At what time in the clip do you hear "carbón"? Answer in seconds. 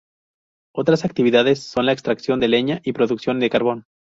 3.51-3.85